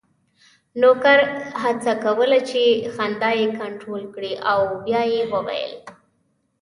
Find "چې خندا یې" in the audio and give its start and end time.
2.49-3.47